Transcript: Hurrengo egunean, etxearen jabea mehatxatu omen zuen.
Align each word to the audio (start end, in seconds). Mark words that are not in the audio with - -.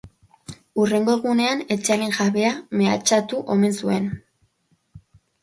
Hurrengo 0.83 1.13
egunean, 1.19 1.61
etxearen 1.75 2.15
jabea 2.21 2.55
mehatxatu 2.81 3.43
omen 3.59 3.79
zuen. 3.83 4.11